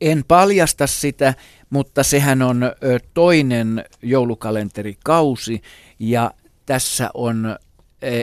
[0.00, 1.34] En paljasta sitä,
[1.70, 2.72] mutta sehän on
[3.14, 5.62] toinen joulukalenterikausi
[5.98, 6.30] ja
[6.66, 7.56] tässä on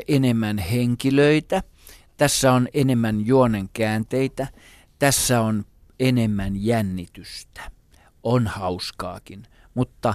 [0.08, 1.64] enemmän henkilöitä,
[2.18, 4.48] tässä on enemmän juonen käänteitä,
[5.00, 5.66] tässä on
[6.00, 7.72] enemmän jännitystä.
[8.24, 10.14] On hauskaakin, mutta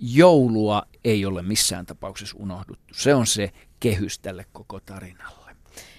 [0.00, 2.94] joulua ei ole missään tapauksessa unohduttu.
[2.94, 5.56] Se on se kehys tälle koko tarinalle.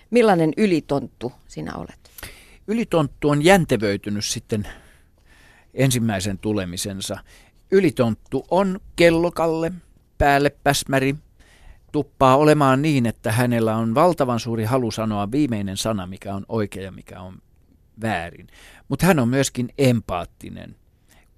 [0.09, 2.11] Millainen ylitonttu sinä olet?
[2.67, 4.67] Ylitonttu on jäntevöitynyt sitten
[5.73, 7.17] ensimmäisen tulemisensa.
[7.71, 9.71] Ylitonttu on kellokalle,
[10.17, 11.15] päälle päsmäri,
[11.91, 16.83] tuppaa olemaan niin, että hänellä on valtavan suuri halu sanoa viimeinen sana, mikä on oikea
[16.83, 17.37] ja mikä on
[18.01, 18.47] väärin.
[18.89, 20.75] Mutta hän on myöskin empaattinen,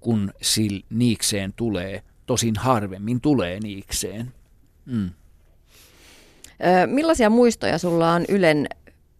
[0.00, 4.32] kun sil niikseen tulee, tosin harvemmin tulee niikseen.
[4.86, 5.10] Mm.
[6.86, 8.66] Millaisia muistoja sulla on Ylen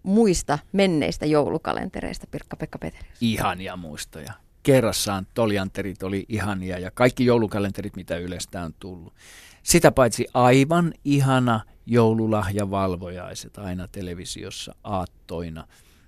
[0.02, 3.19] muista menneistä joulukalentereista, Pirkka-Pekka Petelius?
[3.20, 4.33] Ihania muistoja.
[4.64, 9.14] Kerrassaan tolianterit oli ihania ja kaikki joulukalenterit, mitä Ylestä on tullut.
[9.62, 15.66] Sitä paitsi aivan ihana joululahjavalvojaiset aina televisiossa aattoina.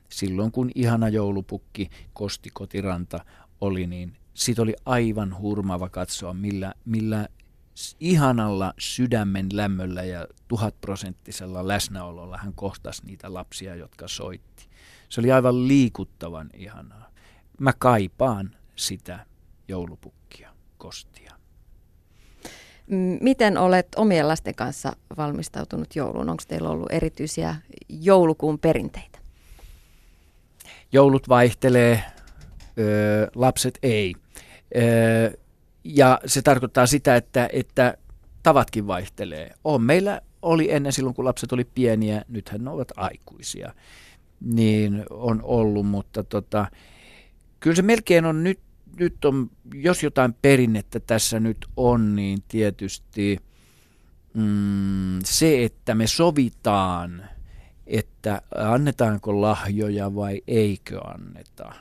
[0.08, 3.24] Silloin kun ihana joulupukki Kosti Kotiranta
[3.60, 7.28] oli, niin siitä oli aivan hurmaava katsoa, millä, millä
[8.00, 14.68] ihanalla sydämen lämmöllä ja tuhatprosenttisella läsnäololla hän kohtasi niitä lapsia, jotka soitti.
[15.08, 17.15] Se oli aivan liikuttavan ihanaa.
[17.58, 19.26] Mä kaipaan sitä
[19.68, 21.32] joulupukkia, kostia.
[23.20, 26.30] Miten olet omien lasten kanssa valmistautunut jouluun?
[26.30, 27.56] Onko teillä ollut erityisiä
[27.88, 29.18] joulukuun perinteitä?
[30.92, 32.02] Joulut vaihtelee,
[32.78, 34.14] öö, lapset ei.
[34.76, 35.32] Öö,
[35.84, 37.96] ja se tarkoittaa sitä, että, että
[38.42, 39.50] tavatkin vaihtelee.
[39.64, 43.74] On meillä oli ennen silloin, kun lapset oli pieniä, nythän ne ovat aikuisia,
[44.40, 46.66] niin on ollut, mutta tota,
[47.60, 48.60] kyllä se melkein on nyt
[48.98, 53.38] nyt on, jos jotain perinnettä tässä nyt on, niin tietysti
[54.34, 57.24] mm, se, että me sovitaan,
[57.86, 61.72] että annetaanko lahjoja vai eikö anneta.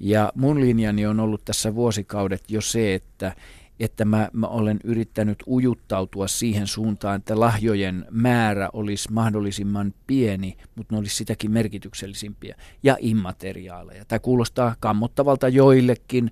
[0.00, 3.36] Ja mun linjani on ollut tässä vuosikaudet jo se, että
[3.80, 10.94] että mä, mä olen yrittänyt ujuttautua siihen suuntaan, että lahjojen määrä olisi mahdollisimman pieni, mutta
[10.94, 14.04] ne olisi sitäkin merkityksellisimpiä ja immateriaaleja.
[14.04, 16.30] Tämä kuulostaa kammottavalta joillekin,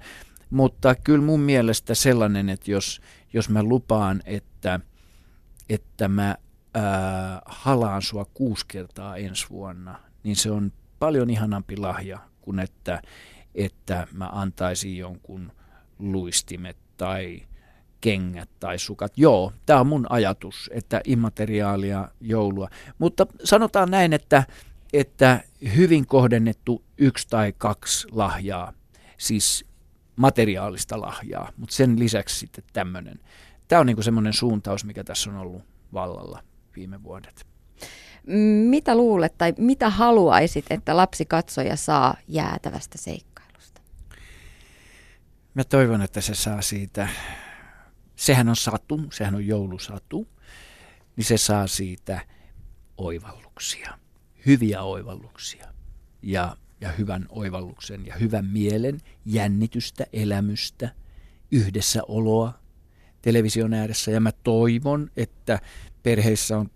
[0.50, 3.00] mutta kyllä mun mielestä sellainen, että jos,
[3.32, 4.80] jos mä lupaan, että,
[5.69, 6.36] että mä
[6.75, 13.03] ää, halaan sua kuusi kertaa ensi vuonna, niin se on paljon ihanampi lahja kuin että,
[13.54, 15.53] että mä antaisin jonkun
[15.98, 17.42] luistimet tai
[18.00, 19.12] kengät tai sukat.
[19.16, 22.69] Joo, tämä on mun ajatus, että immateriaalia joulua.
[22.98, 24.42] Mutta sanotaan näin, että,
[24.92, 25.41] että
[25.76, 28.72] hyvin kohdennettu yksi tai kaksi lahjaa,
[29.19, 29.64] siis
[30.16, 33.20] materiaalista lahjaa, mutta sen lisäksi sitten tämmöinen.
[33.69, 36.42] Tämä on niin semmoinen suuntaus, mikä tässä on ollut vallalla
[36.76, 37.47] viime vuodet.
[38.70, 43.38] Mitä luulet tai mitä haluaisit, että lapsi katsoja saa jäätävästä seikkailusta?
[45.54, 47.09] Mä toivon, että se saa siitä
[48.16, 50.28] sehän on satu, sehän on joulusatu,
[51.16, 52.20] niin se saa siitä
[52.97, 53.98] oivalluksia,
[54.47, 55.66] hyviä oivalluksia
[56.22, 60.94] ja, ja hyvän oivalluksen ja hyvän mielen, jännitystä, elämystä,
[61.50, 62.59] yhdessäoloa
[63.22, 64.10] television ääressä.
[64.10, 65.60] Ja mä toivon, että
[66.03, 66.70] perheissä on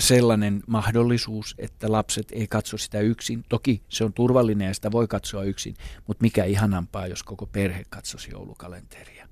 [0.00, 3.44] sellainen mahdollisuus, että lapset ei katso sitä yksin.
[3.48, 5.74] Toki se on turvallinen ja sitä voi katsoa yksin,
[6.06, 9.28] mutta mikä ihanampaa, jos koko perhe katsoisi joulukalenteria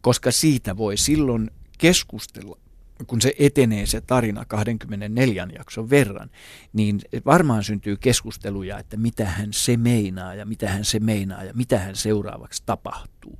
[0.00, 2.58] koska siitä voi silloin keskustella
[3.06, 6.30] kun se etenee se tarina 24 jakson verran,
[6.72, 11.54] niin varmaan syntyy keskusteluja, että mitä hän se meinaa ja mitä hän se meinaa ja
[11.54, 13.38] mitä hän seuraavaksi tapahtuu.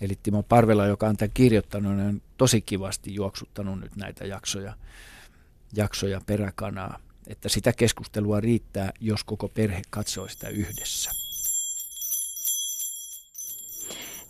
[0.00, 4.74] Eli Timo Parvela, joka on tämän kirjoittanut, on tosi kivasti juoksuttanut nyt näitä jaksoja,
[5.76, 11.10] jaksoja peräkanaa, että sitä keskustelua riittää, jos koko perhe katsoo sitä yhdessä.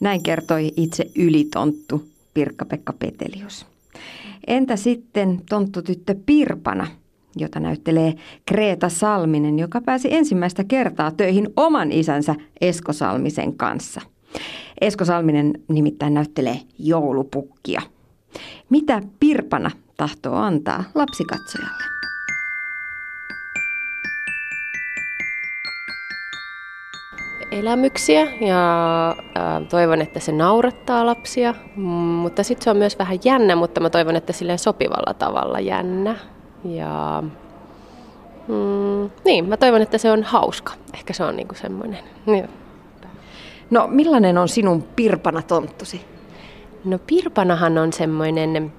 [0.01, 3.67] Näin kertoi itse ylitonttu Pirkka-Pekka Petelius.
[4.47, 6.87] Entä sitten tonttutyttö Pirpana,
[7.37, 8.15] jota näyttelee
[8.47, 14.01] Kreeta Salminen, joka pääsi ensimmäistä kertaa töihin oman isänsä Esko Salmisen kanssa.
[14.81, 17.83] Esko Salminen nimittäin näyttelee joulupukkia.
[18.71, 21.97] Mitä Pirpana tahtoo antaa lapsikatsojalle?
[27.51, 33.57] elämyksiä ja äh, toivon, että se naurattaa lapsia, mutta sitten se on myös vähän jännä,
[33.57, 36.17] mutta mä toivon, että silleen sopivalla tavalla jännä.
[36.65, 37.23] Ja
[38.49, 40.73] mm, niin, mä toivon, että se on hauska.
[40.95, 41.99] Ehkä se on niinku semmoinen.
[42.27, 42.49] Niin.
[43.71, 46.01] No millainen on sinun Pirpana tonttusi?
[46.85, 48.73] No Pirpanahan on semmoinen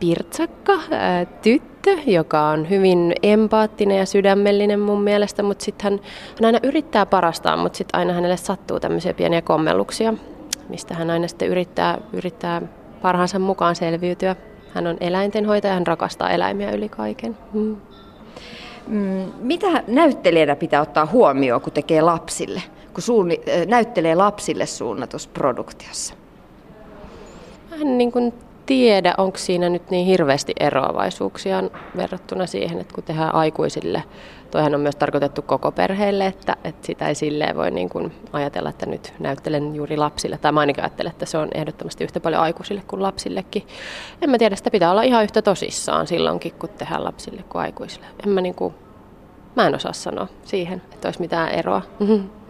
[0.00, 6.00] pirtsakka äh, tyttö, joka on hyvin empaattinen ja sydämellinen mun mielestä, mutta sitten hän,
[6.40, 10.14] hän aina yrittää parastaan, mutta sitten aina hänelle sattuu tämmöisiä pieniä kommelluksia,
[10.68, 12.62] mistä hän aina sitten yrittää, yrittää
[13.02, 14.36] parhaansa mukaan selviytyä.
[14.74, 17.36] Hän on eläintenhoitaja, hän rakastaa eläimiä yli kaiken.
[17.52, 17.76] Mm.
[18.86, 22.62] Mm, mitä näyttelijänä pitää ottaa huomioon, kun tekee lapsille,
[22.94, 26.14] kun suunni, näyttelee lapsille suunnatussa produktiossa?
[27.70, 28.32] Mä en niin kuin
[28.66, 31.62] tiedä, onko siinä nyt niin hirveästi eroavaisuuksia
[31.96, 34.02] verrattuna siihen, että kun tehdään aikuisille,
[34.50, 38.70] toihan on myös tarkoitettu koko perheelle, että, että sitä ei silleen voi niin kuin ajatella,
[38.70, 42.42] että nyt näyttelen juuri lapsille, tai mä ainakin ajattelen, että se on ehdottomasti yhtä paljon
[42.42, 43.66] aikuisille kuin lapsillekin.
[44.22, 48.06] En mä tiedä, sitä pitää olla ihan yhtä tosissaan silloinkin, kun tehdään lapsille kuin aikuisille.
[48.26, 48.74] En mä, niin kuin,
[49.56, 51.82] mä en osaa sanoa siihen, että olisi mitään eroa.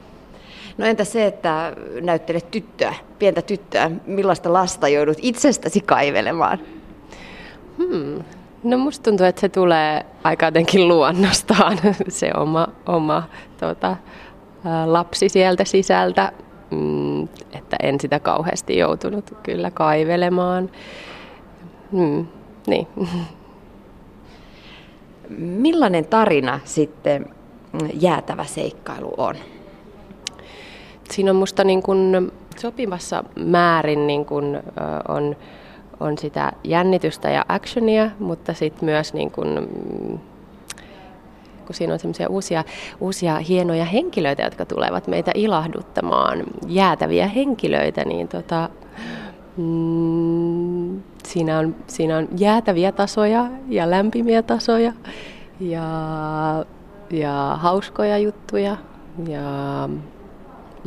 [0.79, 6.59] No entä se, että näyttelet tyttöä, pientä tyttöä, millaista lasta joudut itsestäsi kaivelemaan?
[7.79, 8.25] Hmm.
[8.63, 11.79] No musta tuntuu, että se tulee aika jotenkin luonnostaan,
[12.09, 13.23] se oma, oma
[13.61, 13.97] tota,
[14.87, 16.33] lapsi sieltä sisältä,
[16.71, 20.71] mm, että en sitä kauheasti joutunut kyllä kaivelemaan.
[21.93, 22.27] Mm,
[22.67, 22.87] niin.
[25.39, 27.27] Millainen tarina sitten
[28.01, 29.35] jäätävä seikkailu on?
[31.11, 34.59] Siinä on musta niin kuin sopivassa määrin niin kuin,
[35.09, 35.37] on,
[36.01, 39.69] on sitä jännitystä ja actionia, mutta sitten myös niin kuin,
[41.67, 42.65] kun siinä on semmoisia uusia,
[43.01, 48.69] uusia hienoja henkilöitä, jotka tulevat meitä ilahduttamaan, jäätäviä henkilöitä, niin tota,
[49.57, 54.93] mm, siinä, on, siinä on jäätäviä tasoja ja lämpimiä tasoja
[55.61, 55.85] ja,
[57.11, 58.77] ja hauskoja juttuja
[59.29, 59.89] ja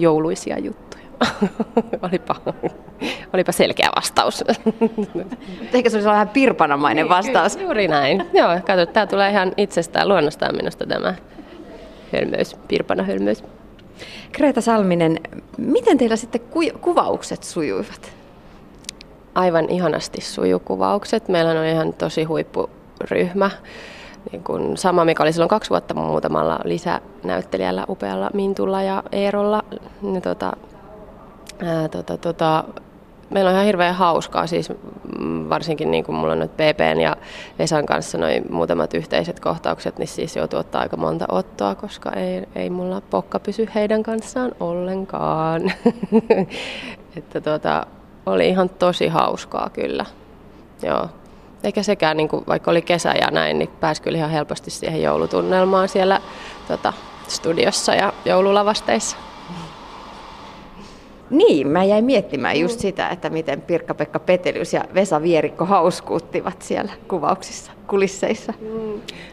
[0.01, 0.99] jouluisia juttuja.
[2.09, 2.35] olipa,
[3.33, 4.43] olipa selkeä vastaus.
[5.73, 7.53] Ehkä se olisi vähän pirpanamainen niin, vastaus.
[7.55, 8.25] Kyllä, juuri näin.
[8.33, 11.13] Joo, katso, tämä tulee ihan itsestään luonnostaan minusta tämä
[12.13, 13.43] hölmöys, pirpanahölmöys.
[14.31, 15.19] Kreta Salminen,
[15.57, 18.11] miten teillä sitten ku- kuvaukset sujuivat?
[19.35, 21.27] Aivan ihanasti sujukuvaukset.
[21.27, 23.51] Meillä on ihan tosi huippuryhmä
[24.31, 29.63] niin kuin sama, mikä oli silloin kaksi vuotta muutamalla lisänäyttelijällä, upealla Mintulla ja Eerolla.
[30.01, 30.53] Niin tota,
[31.65, 32.63] ää, tota, tota,
[33.29, 34.69] meillä on ihan hirveän hauskaa, siis
[35.19, 37.17] mm, varsinkin niin kuin mulla on nyt PPn ja
[37.59, 42.43] Vesan kanssa noin muutamat yhteiset kohtaukset, niin siis joutuu ottaa aika monta ottoa, koska ei,
[42.55, 45.71] ei mulla pokka pysy heidän kanssaan ollenkaan.
[47.17, 47.85] että tota,
[48.25, 50.05] oli ihan tosi hauskaa kyllä.
[50.83, 51.09] Joo.
[51.63, 55.01] Eikä sekään, niin kuin, vaikka oli kesä ja näin, niin pääsi kyllä ihan helposti siihen
[55.01, 56.21] joulutunnelmaan siellä
[56.67, 56.93] tota,
[57.27, 59.17] studiossa ja joululavasteissa.
[61.29, 66.91] Niin, mä jäin miettimään just sitä, että miten Pirkka-Pekka Petelius ja Vesa Vierikko hauskuuttivat siellä
[67.07, 68.53] kuvauksissa, kulisseissa.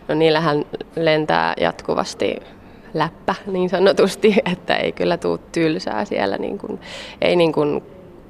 [0.08, 0.64] No niillähän
[0.96, 2.36] lentää jatkuvasti
[2.94, 6.80] läppä niin sanotusti, että ei kyllä tule tylsää siellä, niin kuin,
[7.20, 7.82] ei niin kuin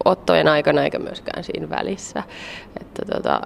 [0.05, 2.23] ottojen aikana eikä myöskään siinä välissä.
[2.81, 3.41] Että tota,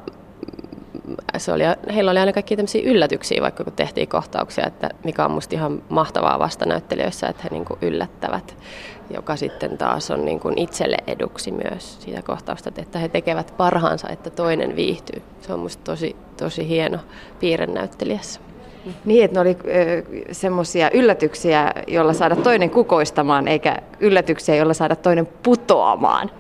[1.37, 1.63] se oli,
[1.95, 5.83] heillä oli aina kaikkia tämmöisiä yllätyksiä, vaikka kun tehtiin kohtauksia, että mikä on musta ihan
[5.89, 8.57] mahtavaa vastanäyttelijöissä, että he niin kuin yllättävät,
[9.11, 14.09] joka sitten taas on niin kuin itselle eduksi myös siitä kohtausta, että he tekevät parhaansa,
[14.09, 15.23] että toinen viihtyy.
[15.41, 16.99] Se on musta tosi, tosi hieno
[17.41, 18.41] piirre näyttelijässä.
[19.05, 19.57] Niin, että ne oli
[20.33, 26.31] semmoisia yllätyksiä, joilla saada toinen kukoistamaan, eikä yllätyksiä, joilla saada toinen putoamaan.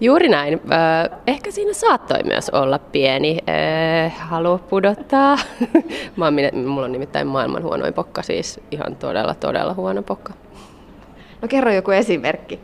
[0.00, 0.60] Juuri näin.
[1.26, 3.38] Ehkä siinä saattoi myös olla pieni
[4.16, 5.38] halu pudottaa.
[6.16, 6.34] Mä oon,
[6.66, 10.32] mulla on nimittäin maailman huonoin pokka, siis ihan todella, todella huono pokka.
[11.42, 12.60] No kerro joku esimerkki.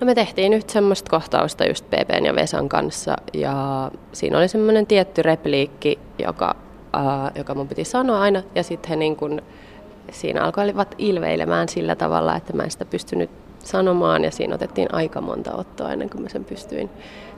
[0.00, 4.86] No me tehtiin nyt semmoista kohtausta just PPn ja Vesan kanssa ja siinä oli semmoinen
[4.86, 6.56] tietty repliikki, joka,
[6.96, 9.42] äh, joka mun piti sanoa aina ja sitten he niin kun,
[10.10, 13.30] siinä alkoivat ilveilemään sillä tavalla, että mä en sitä pystynyt
[13.64, 16.90] sanomaan ja siinä otettiin aika monta ottoa ennen kuin mä sen pystyin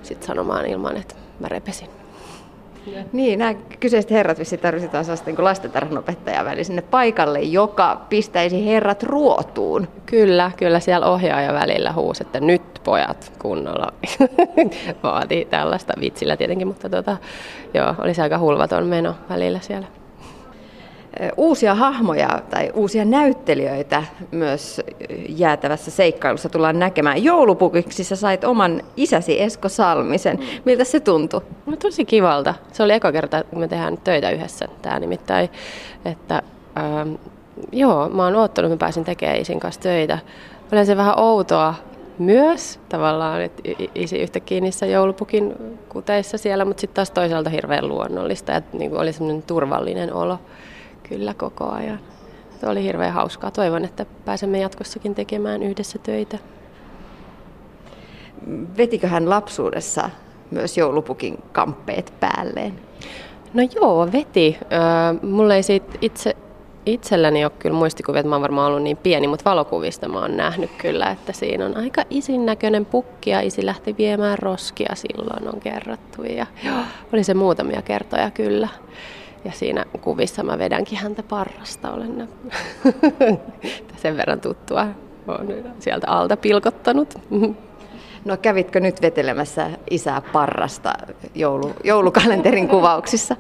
[0.03, 1.89] sit sanomaan ilman, että mä repesin.
[2.87, 3.05] Ja.
[3.13, 9.03] Niin, nämä kyseiset herrat vissi tarvitaan sellaista niin lastentarhanopettajan väli sinne paikalle, joka pistäisi herrat
[9.03, 9.89] ruotuun.
[10.07, 13.93] Kyllä, kyllä siellä ohjaaja välillä huusi, että nyt pojat kunnolla.
[15.03, 17.17] Vaatii tällaista vitsillä tietenkin, mutta tota,
[17.75, 19.87] joo, olisi aika hulvaton meno välillä siellä
[21.37, 24.81] uusia hahmoja tai uusia näyttelijöitä myös
[25.29, 27.25] jäätävässä seikkailussa tullaan näkemään.
[27.25, 30.39] Joulupukiksi sä sait oman isäsi Esko Salmisen.
[30.65, 31.41] Miltä se tuntui?
[31.67, 32.55] No tosi kivalta.
[32.73, 34.69] Se oli eka kerta, kun me tehdään töitä yhdessä.
[34.83, 35.51] Tämä nimittäin,
[36.05, 36.43] että
[36.79, 37.15] ähm,
[37.73, 40.19] joo, mä oon oottanut, että mä pääsin tekemään isin kanssa töitä.
[40.73, 41.75] Olen se vähän outoa
[42.19, 43.63] myös tavallaan, että
[43.95, 45.55] isi yhtäkkiä niissä joulupukin
[45.89, 50.39] kuteissa siellä, mutta sitten taas toisaalta hirveän luonnollista, että niin oli semmoinen turvallinen olo
[51.09, 52.01] kyllä koko ajan.
[52.61, 53.51] Se oli hirveän hauskaa.
[53.51, 56.39] Toivon, että pääsemme jatkossakin tekemään yhdessä töitä.
[58.77, 60.11] Vetikö hän lapsuudessa
[60.51, 62.81] myös joulupukin kamppeet päälleen?
[63.55, 64.59] No joo, veti.
[65.23, 66.37] Mulla ei siitä itse
[66.87, 70.37] itselläni ole kyllä muistikuvia, että mä oon varmaan ollut niin pieni, mutta valokuvista mä oon
[70.37, 75.55] nähnyt kyllä, että siinä on aika isin näköinen pukki ja isi lähti viemään roskia silloin
[75.55, 76.23] on kerrottu.
[76.23, 76.79] Ja joo,
[77.13, 78.69] oli se muutamia kertoja kyllä.
[79.47, 82.29] Ja siinä kuvissa mä vedänkin häntä parrasta, olen
[84.03, 84.87] sen verran tuttua.
[85.29, 87.15] Olen sieltä alta pilkottanut.
[88.25, 90.93] No kävitkö nyt vetelemässä isää parrasta
[91.35, 93.37] joulu, joulukalenterin kuvauksissa?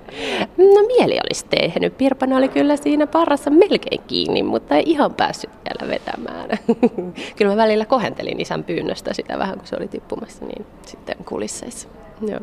[0.58, 1.98] No mieli olisi tehnyt.
[1.98, 6.48] Pirpana oli kyllä siinä parrassa melkein kiinni, mutta ei ihan päässyt vielä vetämään.
[7.36, 11.88] kyllä mä välillä kohentelin isän pyynnöstä sitä vähän, kun se oli tippumassa, niin sitten kulisseissa.
[12.28, 12.40] Joo.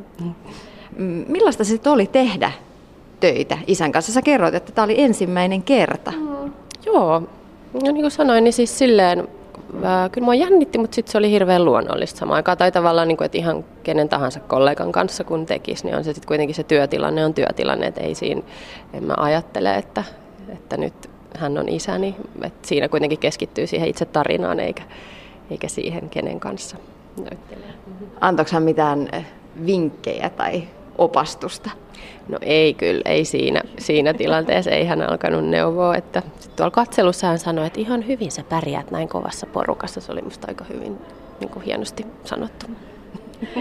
[1.28, 2.52] Millaista se oli tehdä
[3.24, 4.12] töitä isän kanssa?
[4.12, 6.12] Sä kerroit, että tämä oli ensimmäinen kerta.
[6.12, 6.52] Mm,
[6.86, 7.20] joo,
[7.74, 9.28] no niin kuin sanoin, niin siis silleen
[10.12, 12.58] kyllä mua jännitti, mutta sitten se oli hirveän luonnollista samaan aikaan.
[12.58, 16.14] Tai tavallaan, niin kuin, että ihan kenen tahansa kollegan kanssa kun tekisi, niin on se
[16.14, 17.88] sitten kuitenkin se työtilanne on työtilanne.
[17.88, 18.42] Että ei siinä,
[18.94, 20.04] en mä ajattele, että,
[20.50, 22.16] että nyt hän on isäni.
[22.44, 24.84] Että siinä kuitenkin keskittyy siihen itse tarinaan eikä,
[25.52, 26.78] eikä siihen, kenen kanssa
[27.18, 27.74] näyttelee.
[28.22, 29.10] Antoiko hän mitään
[29.66, 30.64] vinkkejä tai
[30.98, 31.70] opastusta?
[32.28, 35.96] No ei kyllä, ei siinä, siinä tilanteessa, ei hän alkanut neuvoa.
[35.96, 36.22] Että
[36.56, 40.02] tuolla katselussa hän sanoi, että ihan hyvin sä pärjäät näin kovassa porukassa.
[40.02, 40.98] Se oli musta aika hyvin
[41.40, 42.66] niin kuin hienosti sanottu.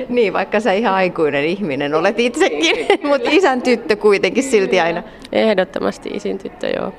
[0.08, 5.02] Niin, vaikka sä ihan aikuinen ihminen olet itsekin, mutta isän tyttö kuitenkin silti aina.
[5.32, 6.92] Ehdottomasti isin tyttö, joo.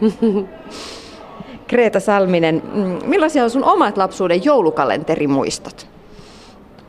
[1.67, 5.92] Kreeta Salminen, mm, millaisia on sun omat lapsuuden joulukalenterimuistot?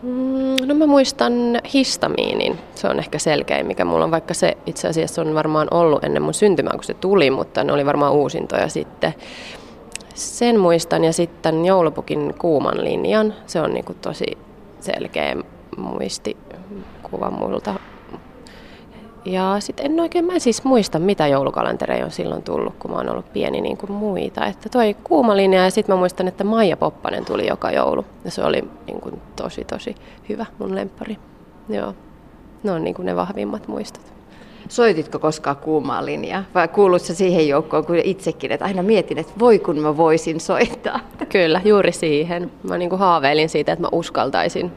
[0.04, 1.32] Mm, no mä muistan
[1.74, 2.58] histamiinin.
[2.74, 6.22] Se on ehkä selkeä, mikä mulla on, vaikka se itse asiassa on varmaan ollut ennen
[6.22, 9.14] mun syntymää, kun se tuli, mutta ne oli varmaan uusintoja sitten.
[10.14, 13.34] Sen muistan ja sitten joulupukin kuuman linjan.
[13.46, 14.38] Se on niin tosi
[14.80, 15.36] selkeä
[15.76, 17.74] muistikuva multa
[19.24, 22.96] ja sitten en oikein, mä en siis muista, mitä joulukalentereja on silloin tullut, kun mä
[22.96, 24.46] oon ollut pieni niin kuin muita.
[24.46, 28.04] Että toi kuuma linja ja sitten mä muistan, että Maija Poppanen tuli joka joulu.
[28.24, 29.94] Ja se oli niin kuin tosi tosi
[30.28, 31.18] hyvä mun lemppari.
[31.68, 31.94] Joo,
[32.62, 34.14] ne on niin kuin ne vahvimmat muistot.
[34.68, 39.58] Soititko koskaan kuumaa linjaa vai kuulutko siihen joukkoon kuin itsekin, että aina mietin, että voi
[39.58, 41.00] kun mä voisin soittaa?
[41.28, 42.50] Kyllä, juuri siihen.
[42.62, 44.72] Mä niin kuin haaveilin siitä, että mä uskaltaisin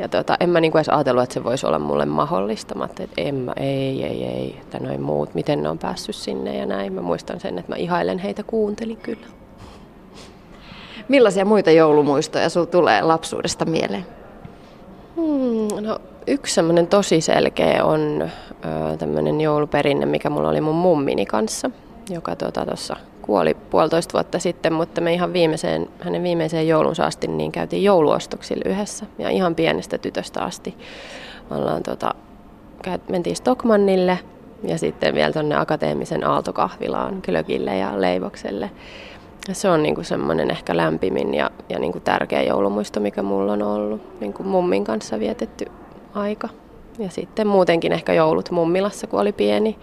[0.00, 2.74] ja tota, en mä niinku edes ajatellut, että se voisi olla mulle mahdollista.
[2.74, 6.56] Mä että en mä, ei, ei, ei, että noin muut, miten ne on päässyt sinne
[6.56, 6.92] ja näin.
[6.92, 9.26] Mä muistan sen, että mä ihailen heitä, kuuntelin kyllä.
[11.08, 14.06] Millaisia muita joulumuistoja sulla tulee lapsuudesta mieleen?
[15.16, 18.30] Hmm, no, yksi semmoinen tosi selkeä on
[18.98, 21.70] tämmöinen jouluperinne, mikä mulla oli mun mummini kanssa,
[22.10, 27.26] joka tuossa tota, kuoli puolitoista vuotta sitten, mutta me ihan viimeiseen, hänen viimeiseen joulunsa asti
[27.26, 30.76] niin käytiin jouluostoksilla yhdessä ja ihan pienestä tytöstä asti.
[31.50, 32.14] Ollaan tota,
[33.08, 34.18] mentiin Stockmannille
[34.62, 38.70] ja sitten vielä tuonne akateemisen aaltokahvilaan, Klökille ja Leivokselle.
[39.52, 44.20] Se on niinku semmoinen ehkä lämpimin ja, ja niinku tärkeä joulumuisto, mikä mulla on ollut.
[44.20, 45.66] Niinku mummin kanssa vietetty
[46.14, 46.48] aika.
[46.98, 49.78] Ja sitten muutenkin ehkä joulut mummilassa, kun oli pieni.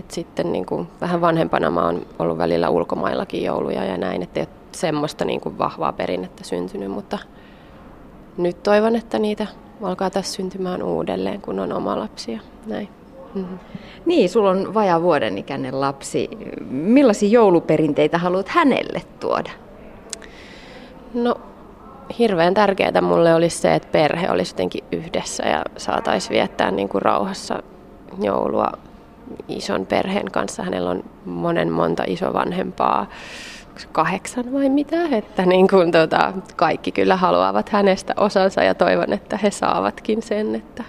[0.00, 4.40] Et sitten niin kuin, vähän vanhempana mä oon ollut välillä ulkomaillakin jouluja ja näin, että
[4.40, 7.18] ei ole semmoista niin kuin, vahvaa perinnettä syntynyt, mutta
[8.36, 9.46] nyt toivon, että niitä
[9.82, 12.88] alkaa tässä syntymään uudelleen, kun on oma lapsi ja näin.
[13.34, 13.58] Mm-hmm.
[14.06, 16.28] Niin, sulla on vajaa vuoden ikäinen lapsi.
[16.70, 19.50] Millaisia jouluperinteitä haluat hänelle tuoda?
[21.14, 21.34] No,
[22.18, 27.02] hirveän tärkeää mulle olisi se, että perhe olisi jotenkin yhdessä ja saataisiin viettää niin kuin
[27.02, 27.62] rauhassa
[28.22, 28.72] joulua
[29.48, 30.62] ison perheen kanssa.
[30.62, 33.06] Hänellä on monen monta isovanhempaa,
[33.92, 39.36] kahdeksan vai mitä, että niin kuin, tota, kaikki kyllä haluavat hänestä osansa ja toivon, että
[39.36, 40.84] he saavatkin sen, että,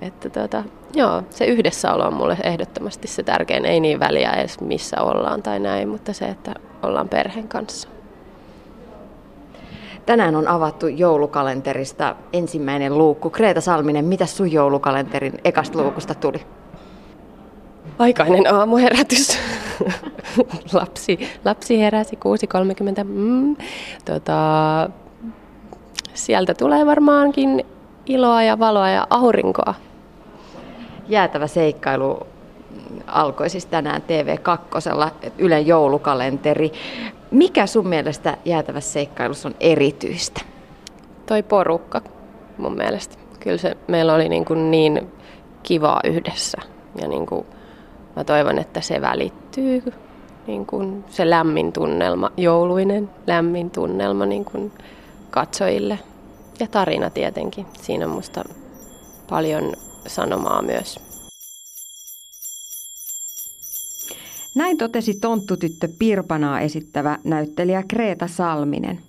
[0.00, 5.02] että tota, joo, se yhdessäolo on mulle ehdottomasti se tärkein, ei niin väliä edes missä
[5.02, 7.88] ollaan tai näin, mutta se, että ollaan perheen kanssa.
[10.06, 13.30] Tänään on avattu joulukalenterista ensimmäinen luukku.
[13.30, 16.40] Kreeta Salminen, mitä sun joulukalenterin ekasta luukusta tuli?
[17.98, 19.38] Aikainen aamuherätys.
[20.72, 22.18] lapsi, lapsi heräsi
[23.00, 23.04] 6.30.
[23.04, 23.56] Mm.
[24.04, 24.34] Tota,
[26.14, 27.66] sieltä tulee varmaankin
[28.06, 29.74] iloa ja valoa ja aurinkoa.
[31.08, 32.26] Jäätävä seikkailu
[33.06, 36.72] alkoi siis tänään TV2, Ylen joulukalenteri.
[37.30, 40.40] Mikä sun mielestä jäätävässä seikkailussa on erityistä?
[41.26, 42.00] Toi porukka
[42.58, 43.16] mun mielestä.
[43.40, 45.12] Kyllä se meillä oli niin, kuin niin
[45.62, 46.58] kivaa yhdessä
[47.00, 47.46] ja niin kuin
[48.20, 49.82] mä toivon, että se välittyy
[50.46, 54.72] niin kuin se lämmin tunnelma, jouluinen lämmin tunnelma niin kuin
[55.30, 55.98] katsojille.
[56.60, 57.66] Ja tarina tietenkin.
[57.82, 58.44] Siinä on musta
[59.30, 59.72] paljon
[60.06, 61.00] sanomaa myös.
[64.54, 69.00] Näin totesi tonttutyttö Pirpanaa esittävä näyttelijä Kreeta Salminen.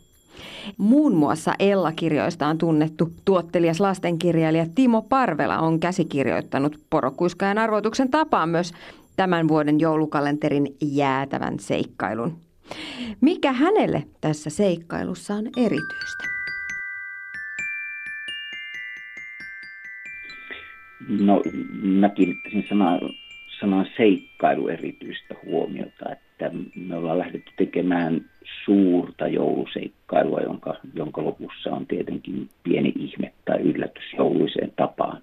[0.77, 8.73] Muun muassa Ella-kirjoista on tunnettu tuottelias lastenkirjailija Timo Parvela on käsikirjoittanut porokuiskajan arvoituksen tapaan myös
[9.15, 12.37] tämän vuoden joulukalenterin jäätävän seikkailun.
[13.21, 16.23] Mikä hänelle tässä seikkailussa on erityistä?
[21.09, 21.41] No,
[21.83, 22.65] mä kiinnittäisin
[23.59, 28.25] sanan seikkailu erityistä huomiota, että me ollaan lähdetty tekemään
[28.65, 35.21] suurta jouluseikkailua, jonka, jonka lopussa on tietenkin pieni ihme tai yllätys jouluiseen tapaan.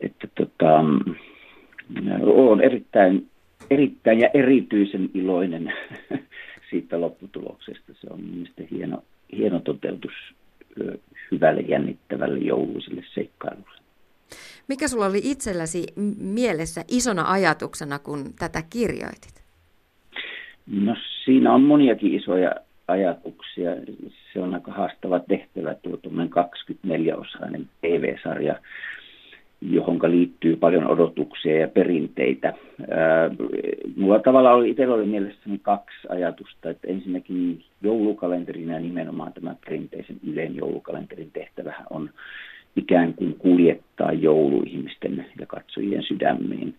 [0.00, 0.84] Että tota,
[2.22, 3.30] olen erittäin,
[3.70, 5.72] erittäin ja erityisen iloinen
[6.70, 7.92] siitä lopputuloksesta.
[8.00, 9.02] Se on mielestäni hieno,
[9.36, 10.12] hieno toteutus
[11.32, 13.80] hyvälle jännittävälle jouluiselle seikkailulle.
[14.68, 15.86] Mikä sulla oli itselläsi
[16.18, 19.42] mielessä isona ajatuksena, kun tätä kirjoitit?
[20.66, 22.52] No siinä on moniakin isoja
[22.88, 23.70] ajatuksia.
[24.32, 28.54] Se on aika haastava tehtävä tuo 24-osainen TV-sarja
[29.60, 32.52] johon liittyy paljon odotuksia ja perinteitä.
[33.96, 40.16] Mulla tavallaan oli itsellä oli mielessäni kaksi ajatusta, että ensinnäkin joulukalenterin ja nimenomaan tämä perinteisen
[40.26, 42.10] Ylen joulukalenterin tehtävähän on
[42.76, 46.74] ikään kuin kuljettaa jouluihmisten ja katsojien sydämiin.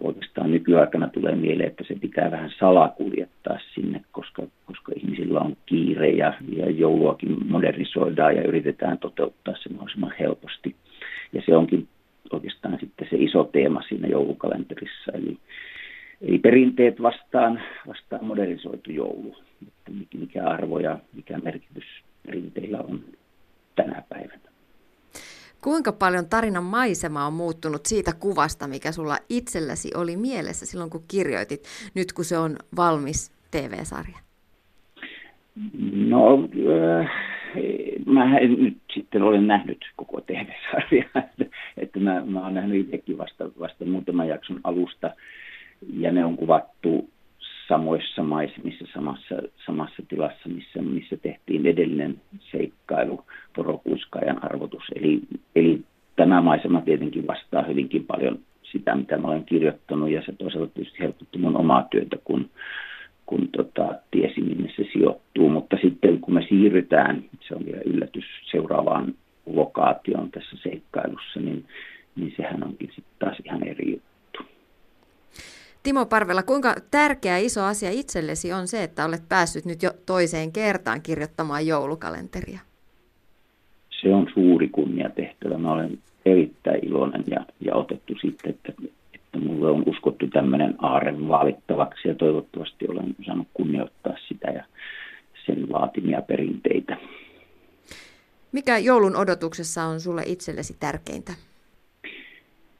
[0.00, 6.10] oikeastaan nykyaikana tulee mieleen, että se pitää vähän salakuljettaa sinne, koska, koska ihmisillä on kiire
[6.10, 10.74] ja, ja jouluakin modernisoidaan ja yritetään toteuttaa se mahdollisimman helposti
[11.32, 11.88] ja se onkin
[12.32, 15.38] oikeastaan sitten se iso teema siinä joulukalenterissa, eli,
[16.20, 19.36] eli perinteet vastaan, vastaan modernisoitu joulu,
[19.68, 21.84] että mikä arvo ja mikä merkitys
[22.26, 23.04] perinteillä on
[23.76, 24.40] tänä päivänä.
[25.62, 31.04] Kuinka paljon tarinan maisema on muuttunut siitä kuvasta, mikä sulla itselläsi oli mielessä silloin, kun
[31.08, 31.60] kirjoitit,
[31.94, 34.18] nyt kun se on valmis TV-sarja?
[36.08, 36.48] No,
[37.00, 37.10] äh,
[38.06, 41.44] mä en nyt sitten olen nähnyt koko TV-sarjaa, että,
[41.76, 45.10] että mä, mä olen nähnyt itsekin vasta, vasta muutaman jakson alusta,
[45.92, 47.10] ja ne on kuvattu
[47.68, 49.34] samoissa maisemissa, samassa,
[49.66, 52.20] samassa tilassa, missä, missä tehtiin edellinen
[52.52, 53.24] seikkailu,
[53.56, 54.84] porokuiskaajan arvotus.
[54.94, 55.20] Eli,
[55.56, 55.80] eli
[56.16, 60.98] tämä maisema tietenkin vastaa hyvinkin paljon sitä, mitä mä olen kirjoittanut, ja se toisaalta tietysti
[61.00, 62.50] helpotti mun omaa työtä, kun
[63.26, 65.48] kun tota, tiesi, minne se sijoittuu.
[65.48, 69.14] Mutta sitten kun me siirrytään, se on vielä yllätys seuraavaan
[69.46, 71.64] lokaatioon tässä seikkailussa, niin,
[72.16, 74.06] niin sehän onkin sitten taas ihan eri juttu.
[75.82, 80.52] Timo Parvela, kuinka tärkeä iso asia itsellesi on se, että olet päässyt nyt jo toiseen
[80.52, 82.60] kertaan kirjoittamaan joulukalenteria?
[84.00, 85.58] Se on suuri kunniatehtävä.
[85.58, 88.72] Mä olen erittäin iloinen ja, ja otettu sitten, että
[89.38, 94.64] mulle on uskottu tämmöinen aare vaalittavaksi ja toivottavasti olen saanut kunnioittaa sitä ja
[95.46, 96.96] sen vaatimia perinteitä.
[98.52, 101.32] Mikä joulun odotuksessa on sulle itsellesi tärkeintä?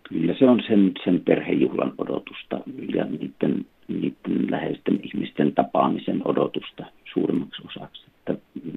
[0.09, 2.61] Kyllä se on sen, sen perhejuhlan odotusta
[2.95, 8.03] ja niiden, niiden läheisten ihmisten tapaamisen odotusta suurimmaksi osaksi.
[8.07, 8.35] Että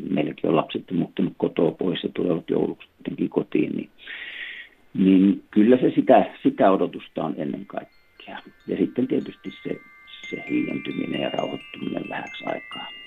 [0.09, 2.87] meilläkin on lapset muuttunut kotoa pois ja tulevat jouluksi
[3.29, 3.89] kotiin, niin
[4.93, 8.39] niin kyllä se sitä, sitä odotusta on ennen kaikkea.
[8.67, 9.79] Ja sitten tietysti se,
[10.29, 12.98] se hiljentyminen ja rauhoittuminen vähäksi aikaa.